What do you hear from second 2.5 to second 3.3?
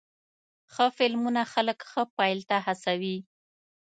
هڅوې.